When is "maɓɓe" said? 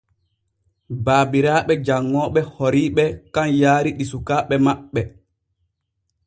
4.65-5.01